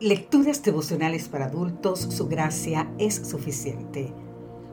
Lecturas 0.00 0.62
devocionales 0.62 1.28
para 1.28 1.46
adultos, 1.46 1.98
su 1.98 2.28
gracia 2.28 2.88
es 2.98 3.16
suficiente. 3.16 4.12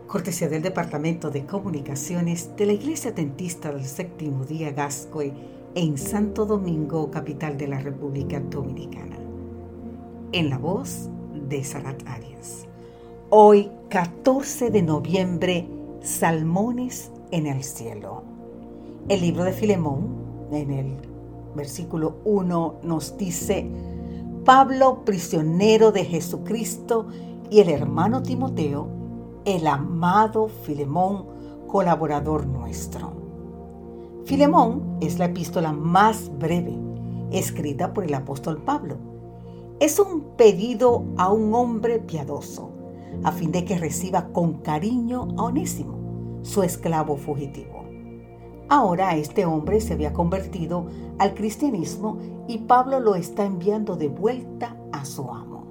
Cortesía 0.05 0.49
del 0.49 0.61
Departamento 0.61 1.31
de 1.31 1.47
Comunicaciones 1.47 2.55
de 2.55 2.67
la 2.67 2.73
Iglesia 2.73 3.11
Dentista 3.11 3.71
del 3.71 3.85
Séptimo 3.85 4.46
Día 4.46 4.69
Gascoy 4.71 5.33
en 5.73 5.97
Santo 5.97 6.46
Domingo, 6.46 7.09
capital 7.09 7.57
de 7.57 7.68
la 7.68 7.79
República 7.79 8.39
Dominicana. 8.39 9.18
En 10.32 10.51
la 10.51 10.59
voz 10.59 11.09
de 11.50 11.64
Sarat 11.64 12.07
Arias. 12.07 12.68
Hoy, 13.32 13.71
14 13.89 14.69
de 14.69 14.83
noviembre, 14.83 15.68
Salmones 16.01 17.11
en 17.32 17.47
el 17.47 17.64
cielo. 17.64 18.21
El 19.10 19.21
libro 19.21 19.43
de 19.43 19.54
Filemón, 19.54 20.50
en 20.51 20.69
el 20.69 20.97
versículo 21.55 22.19
1, 22.25 22.82
nos 22.83 23.18
dice, 23.18 23.68
Pablo, 24.45 25.04
prisionero 25.05 25.91
de 25.91 26.05
Jesucristo, 26.05 27.07
y 27.49 27.61
el 27.61 27.69
hermano 27.69 28.21
Timoteo, 28.21 28.87
el 29.43 29.65
amado 29.65 30.49
Filemón, 30.49 31.25
colaborador 31.68 32.45
nuestro. 32.45 33.11
Filemón 34.25 34.97
es 35.02 35.17
la 35.17 35.25
epístola 35.25 35.71
más 35.71 36.31
breve, 36.38 36.77
escrita 37.31 37.91
por 37.91 38.03
el 38.03 38.13
apóstol 38.13 38.61
Pablo. 38.61 38.97
Es 39.80 39.97
un 39.97 40.35
pedido 40.38 41.05
a 41.17 41.31
un 41.31 41.52
hombre 41.55 41.97
piadoso, 41.97 42.69
a 43.23 43.31
fin 43.31 43.52
de 43.52 43.66
que 43.66 43.80
reciba 43.80 44.27
con 44.27 44.61
cariño 44.61 45.27
a 45.38 45.45
Onésimo, 45.45 46.39
su 46.43 46.61
esclavo 46.61 47.17
fugitivo. 47.17 47.84
Ahora 48.67 49.16
este 49.16 49.45
hombre 49.45 49.80
se 49.80 49.94
había 49.94 50.11
convertido 50.11 50.88
al 51.19 51.36
cristianismo 51.36 52.17
y 52.47 52.59
Pablo 52.59 53.00
lo 53.00 53.16
está 53.16 53.45
enviando 53.45 53.95
de 53.95 54.08
vuelta 54.08 54.75
a 54.91 55.05
su 55.05 55.30
amo. 55.30 55.66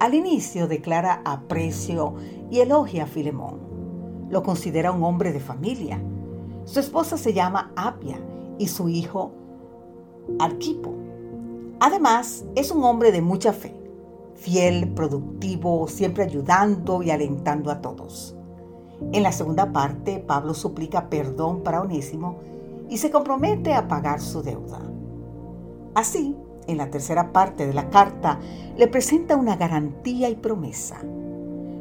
Al 0.00 0.14
inicio 0.14 0.66
declara 0.66 1.22
aprecio 1.24 2.14
y 2.50 2.58
elogia 2.58 3.04
a 3.04 3.06
Filemón. 3.06 3.60
Lo 4.30 4.42
considera 4.42 4.90
un 4.90 5.04
hombre 5.04 5.32
de 5.32 5.40
familia. 5.40 6.02
Su 6.64 6.80
esposa 6.80 7.16
se 7.16 7.32
llama 7.32 7.72
Apia 7.76 8.18
y 8.58 8.66
su 8.66 8.88
hijo 8.88 9.32
Arquipo. 10.40 10.92
Además, 11.78 12.44
es 12.56 12.72
un 12.72 12.82
hombre 12.82 13.12
de 13.12 13.22
mucha 13.22 13.52
fe, 13.52 13.74
fiel, 14.34 14.92
productivo, 14.92 15.86
siempre 15.86 16.24
ayudando 16.24 17.02
y 17.02 17.10
alentando 17.10 17.70
a 17.70 17.80
todos. 17.80 18.36
En 19.12 19.22
la 19.22 19.32
segunda 19.32 19.72
parte, 19.72 20.18
Pablo 20.18 20.54
suplica 20.54 21.08
perdón 21.08 21.62
para 21.62 21.80
Onésimo 21.80 22.36
y 22.88 22.98
se 22.98 23.10
compromete 23.10 23.74
a 23.74 23.88
pagar 23.88 24.20
su 24.20 24.42
deuda. 24.42 24.80
Así, 25.94 26.36
en 26.66 26.78
la 26.78 26.90
tercera 26.90 27.32
parte 27.32 27.66
de 27.66 27.74
la 27.74 27.90
carta, 27.90 28.38
le 28.76 28.88
presenta 28.88 29.36
una 29.36 29.56
garantía 29.56 30.28
y 30.28 30.36
promesa. 30.36 30.98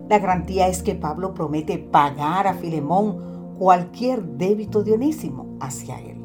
La 0.09 0.19
garantía 0.19 0.67
es 0.67 0.83
que 0.83 0.95
Pablo 0.95 1.33
promete 1.33 1.77
pagar 1.77 2.47
a 2.47 2.53
Filemón 2.53 3.55
cualquier 3.57 4.23
débito 4.23 4.83
de 4.83 4.93
Onésimo 4.93 5.57
hacia 5.59 5.99
él. 5.99 6.15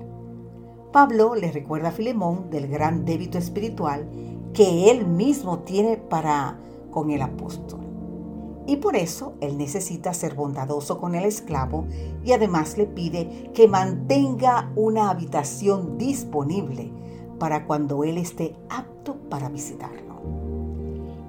Pablo 0.92 1.34
le 1.34 1.52
recuerda 1.52 1.88
a 1.88 1.92
Filemón 1.92 2.50
del 2.50 2.66
gran 2.68 3.04
débito 3.04 3.38
espiritual 3.38 4.08
que 4.52 4.90
él 4.90 5.06
mismo 5.06 5.60
tiene 5.60 5.96
para 5.96 6.58
con 6.90 7.10
el 7.10 7.22
apóstol. 7.22 7.79
Y 8.66 8.76
por 8.76 8.96
eso 8.96 9.34
él 9.40 9.56
necesita 9.58 10.14
ser 10.14 10.34
bondadoso 10.34 11.00
con 11.00 11.14
el 11.14 11.24
esclavo 11.24 11.86
y 12.24 12.32
además 12.32 12.76
le 12.76 12.86
pide 12.86 13.50
que 13.54 13.68
mantenga 13.68 14.70
una 14.76 15.10
habitación 15.10 15.98
disponible 15.98 16.92
para 17.38 17.66
cuando 17.66 18.04
él 18.04 18.18
esté 18.18 18.54
apto 18.68 19.16
para 19.28 19.48
visitarlo. 19.48 20.20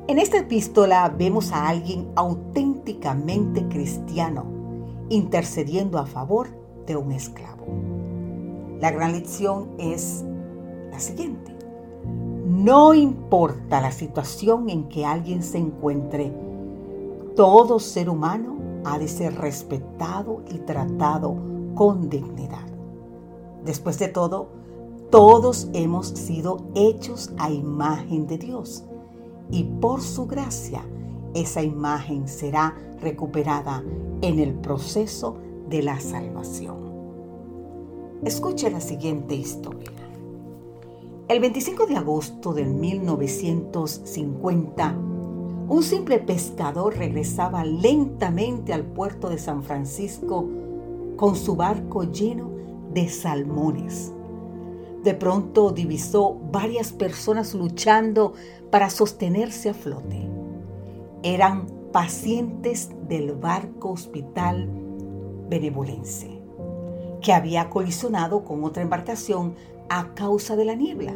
En 0.07 0.19
esta 0.19 0.39
epístola 0.39 1.07
vemos 1.09 1.51
a 1.51 1.69
alguien 1.69 2.11
auténticamente 2.15 3.67
cristiano 3.69 4.45
intercediendo 5.11 5.99
a 5.99 6.05
favor 6.05 6.47
de 6.85 6.95
un 6.95 7.11
esclavo. 7.11 7.65
La 8.79 8.91
gran 8.91 9.11
lección 9.11 9.69
es 9.77 10.23
la 10.89 10.99
siguiente. 10.99 11.55
No 12.47 12.93
importa 12.93 13.81
la 13.81 13.91
situación 13.91 14.69
en 14.69 14.89
que 14.89 15.05
alguien 15.05 15.43
se 15.43 15.57
encuentre, 15.57 16.33
todo 17.35 17.79
ser 17.79 18.09
humano 18.09 18.57
ha 18.83 18.97
de 18.97 19.07
ser 19.07 19.35
respetado 19.35 20.43
y 20.49 20.57
tratado 20.59 21.35
con 21.75 22.09
dignidad. 22.09 22.67
Después 23.63 23.99
de 23.99 24.07
todo, 24.07 24.49
todos 25.09 25.69
hemos 25.73 26.07
sido 26.07 26.65
hechos 26.73 27.31
a 27.37 27.51
imagen 27.51 28.27
de 28.27 28.37
Dios 28.37 28.85
y 29.49 29.63
por 29.63 30.01
su 30.01 30.25
gracia 30.25 30.83
esa 31.33 31.63
imagen 31.63 32.27
será 32.27 32.75
recuperada 33.01 33.83
en 34.21 34.39
el 34.39 34.53
proceso 34.53 35.37
de 35.69 35.81
la 35.81 35.97
salvación. 35.99 36.77
Escuche 38.23 38.69
la 38.69 38.81
siguiente 38.81 39.33
historia. 39.35 39.89
El 41.27 41.39
25 41.39 41.87
de 41.87 41.95
agosto 41.95 42.53
de 42.53 42.65
1950, 42.65 44.95
un 45.71 45.83
simple 45.83 46.19
pescador 46.19 46.97
regresaba 46.97 47.63
lentamente 47.63 48.73
al 48.73 48.83
puerto 48.83 49.29
de 49.29 49.37
San 49.37 49.63
Francisco 49.63 50.45
con 51.15 51.37
su 51.37 51.55
barco 51.55 52.03
lleno 52.11 52.51
de 52.93 53.07
salmones. 53.07 54.11
De 55.01 55.13
pronto 55.13 55.71
divisó 55.71 56.35
varias 56.51 56.91
personas 56.91 57.53
luchando 57.53 58.33
para 58.69 58.89
sostenerse 58.89 59.69
a 59.69 59.73
flote. 59.73 60.27
Eran 61.23 61.67
pacientes 61.93 62.89
del 63.07 63.31
barco 63.31 63.91
hospital 63.91 64.67
benevolense, 65.47 66.41
que 67.21 67.31
había 67.31 67.69
colisionado 67.69 68.43
con 68.43 68.65
otra 68.65 68.83
embarcación 68.83 69.55
a 69.87 70.13
causa 70.15 70.57
de 70.57 70.65
la 70.65 70.75
niebla. 70.75 71.15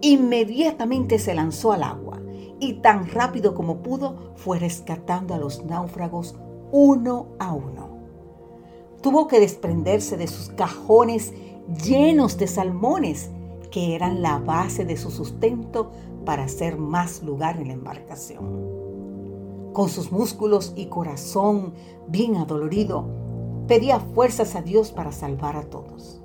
Inmediatamente 0.00 1.18
se 1.18 1.34
lanzó 1.34 1.72
al 1.72 1.82
agua 1.82 2.21
y 2.62 2.74
tan 2.74 3.08
rápido 3.08 3.54
como 3.54 3.78
pudo 3.78 4.34
fue 4.36 4.60
rescatando 4.60 5.34
a 5.34 5.38
los 5.38 5.64
náufragos 5.64 6.36
uno 6.70 7.26
a 7.40 7.52
uno. 7.52 7.88
Tuvo 9.02 9.26
que 9.26 9.40
desprenderse 9.40 10.16
de 10.16 10.28
sus 10.28 10.50
cajones 10.50 11.34
llenos 11.84 12.38
de 12.38 12.46
salmones 12.46 13.30
que 13.72 13.96
eran 13.96 14.22
la 14.22 14.38
base 14.38 14.84
de 14.84 14.96
su 14.96 15.10
sustento 15.10 15.90
para 16.24 16.44
hacer 16.44 16.78
más 16.78 17.24
lugar 17.24 17.56
en 17.56 17.66
la 17.66 17.74
embarcación. 17.74 18.44
Con 19.72 19.88
sus 19.88 20.12
músculos 20.12 20.72
y 20.76 20.86
corazón 20.86 21.74
bien 22.06 22.36
adolorido, 22.36 23.06
pedía 23.66 23.98
fuerzas 23.98 24.54
a 24.54 24.62
Dios 24.62 24.92
para 24.92 25.10
salvar 25.10 25.56
a 25.56 25.64
todos. 25.64 26.22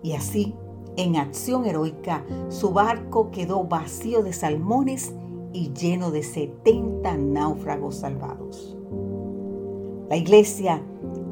Y 0.00 0.12
así, 0.12 0.54
en 0.96 1.16
acción 1.16 1.66
heroica, 1.66 2.24
su 2.50 2.70
barco 2.70 3.32
quedó 3.32 3.64
vacío 3.64 4.22
de 4.22 4.32
salmones 4.32 5.12
y 5.56 5.72
lleno 5.72 6.10
de 6.10 6.22
70 6.22 7.16
náufragos 7.16 7.96
salvados. 7.96 8.76
La 10.10 10.16
iglesia 10.18 10.82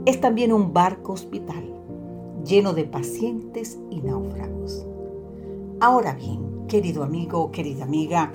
es 0.06 0.18
también 0.18 0.50
un 0.50 0.72
barco 0.72 1.12
hospital 1.12 1.70
lleno 2.42 2.72
de 2.72 2.84
pacientes 2.84 3.78
y 3.90 4.00
náufragos. 4.00 4.86
Ahora 5.78 6.14
bien, 6.14 6.66
querido 6.68 7.04
amigo, 7.04 7.50
querida 7.50 7.84
amiga, 7.84 8.32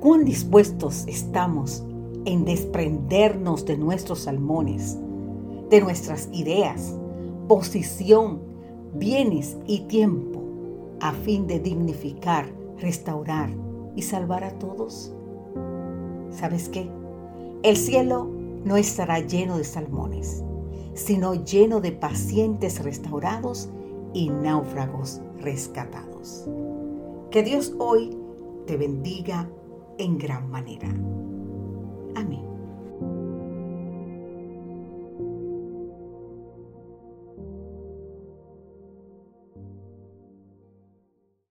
¿cuán 0.00 0.24
dispuestos 0.24 1.04
estamos 1.06 1.84
en 2.24 2.44
desprendernos 2.44 3.66
de 3.66 3.78
nuestros 3.78 4.18
salmones, 4.20 4.98
de 5.70 5.80
nuestras 5.80 6.28
ideas, 6.32 6.92
posición, 7.46 8.40
bienes 8.94 9.56
y 9.64 9.82
tiempo 9.82 10.42
a 11.00 11.12
fin 11.12 11.46
de 11.46 11.60
dignificar, 11.60 12.52
restaurar 12.78 13.65
y 13.96 14.02
salvar 14.02 14.44
a 14.44 14.52
todos? 14.58 15.12
¿Sabes 16.30 16.68
qué? 16.68 16.88
El 17.62 17.76
cielo 17.76 18.28
no 18.64 18.76
estará 18.76 19.18
lleno 19.18 19.58
de 19.58 19.64
salmones, 19.64 20.44
sino 20.94 21.34
lleno 21.34 21.80
de 21.80 21.92
pacientes 21.92 22.82
restaurados 22.84 23.68
y 24.12 24.30
náufragos 24.30 25.20
rescatados. 25.40 26.48
Que 27.30 27.42
Dios 27.42 27.74
hoy 27.78 28.16
te 28.66 28.76
bendiga 28.76 29.48
en 29.98 30.18
gran 30.18 30.50
manera. 30.50 30.88
Amén. 32.14 32.55